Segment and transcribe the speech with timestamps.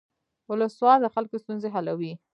[0.49, 2.13] ولسوال د خلکو ستونزې حلوي